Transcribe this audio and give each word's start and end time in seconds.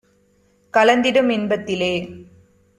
கலந்திடும் 0.73 1.29
இன்பத் 1.29 1.65
திலே. 1.65 1.93